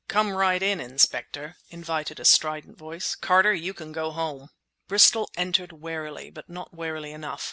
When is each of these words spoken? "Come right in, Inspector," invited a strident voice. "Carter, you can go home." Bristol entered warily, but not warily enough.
"Come 0.07 0.31
right 0.33 0.63
in, 0.63 0.79
Inspector," 0.79 1.57
invited 1.69 2.19
a 2.19 2.25
strident 2.25 2.75
voice. 2.75 3.13
"Carter, 3.13 3.53
you 3.53 3.75
can 3.75 3.91
go 3.91 4.09
home." 4.09 4.49
Bristol 4.87 5.29
entered 5.37 5.71
warily, 5.73 6.31
but 6.31 6.49
not 6.49 6.73
warily 6.73 7.11
enough. 7.11 7.39